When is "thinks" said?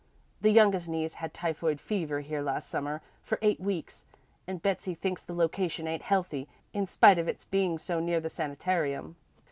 4.95-5.23